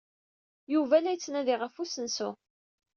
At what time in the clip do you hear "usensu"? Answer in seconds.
1.83-2.29